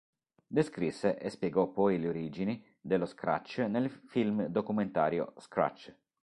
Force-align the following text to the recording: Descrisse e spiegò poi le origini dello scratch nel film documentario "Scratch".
Descrisse 0.47 1.19
e 1.19 1.29
spiegò 1.29 1.67
poi 1.67 1.99
le 1.99 2.07
origini 2.07 2.65
dello 2.81 3.05
scratch 3.05 3.59
nel 3.69 3.87
film 3.91 4.47
documentario 4.47 5.33
"Scratch". 5.37 5.93